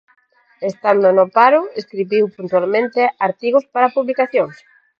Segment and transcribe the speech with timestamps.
[0.71, 4.55] Estando no paro, escribiu puntualmente artigos para publicacións.